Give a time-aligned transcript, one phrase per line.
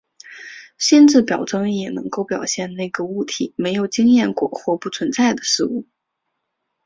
[0.79, 5.85] 心智表征也能够表现那些个体没有经验过或不存在的事物。